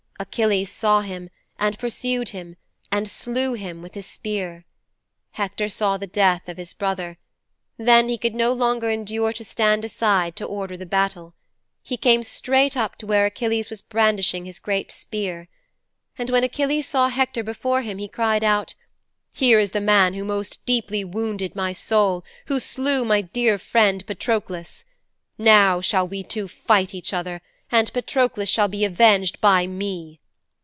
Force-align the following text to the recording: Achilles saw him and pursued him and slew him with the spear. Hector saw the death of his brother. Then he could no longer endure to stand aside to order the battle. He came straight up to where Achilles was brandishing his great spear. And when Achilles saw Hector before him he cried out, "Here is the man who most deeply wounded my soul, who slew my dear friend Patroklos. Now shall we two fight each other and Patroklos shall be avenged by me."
Achilles 0.21 0.71
saw 0.71 1.01
him 1.01 1.31
and 1.57 1.79
pursued 1.79 2.29
him 2.29 2.55
and 2.91 3.09
slew 3.09 3.53
him 3.53 3.81
with 3.81 3.93
the 3.93 4.03
spear. 4.03 4.65
Hector 5.31 5.67
saw 5.67 5.97
the 5.97 6.05
death 6.05 6.47
of 6.47 6.57
his 6.57 6.73
brother. 6.75 7.17
Then 7.79 8.07
he 8.07 8.19
could 8.19 8.35
no 8.35 8.53
longer 8.53 8.91
endure 8.91 9.33
to 9.33 9.43
stand 9.43 9.83
aside 9.83 10.35
to 10.35 10.45
order 10.45 10.77
the 10.77 10.85
battle. 10.85 11.33
He 11.81 11.97
came 11.97 12.21
straight 12.21 12.77
up 12.77 12.97
to 12.97 13.07
where 13.07 13.25
Achilles 13.25 13.71
was 13.71 13.81
brandishing 13.81 14.45
his 14.45 14.59
great 14.59 14.91
spear. 14.91 15.47
And 16.19 16.29
when 16.29 16.43
Achilles 16.43 16.87
saw 16.87 17.09
Hector 17.09 17.41
before 17.41 17.81
him 17.81 17.97
he 17.97 18.07
cried 18.07 18.43
out, 18.43 18.75
"Here 19.33 19.57
is 19.59 19.71
the 19.71 19.81
man 19.81 20.13
who 20.13 20.23
most 20.23 20.63
deeply 20.67 21.03
wounded 21.03 21.55
my 21.55 21.73
soul, 21.73 22.23
who 22.45 22.59
slew 22.59 23.03
my 23.03 23.21
dear 23.21 23.57
friend 23.57 24.05
Patroklos. 24.05 24.83
Now 25.39 25.81
shall 25.81 26.07
we 26.07 26.21
two 26.21 26.47
fight 26.47 26.93
each 26.93 27.11
other 27.11 27.41
and 27.73 27.93
Patroklos 27.93 28.49
shall 28.49 28.67
be 28.67 28.83
avenged 28.83 29.39
by 29.39 29.65
me." 29.65 30.17